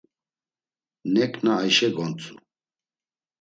[1.13, 2.35] Neǩna Ayşe gontzu.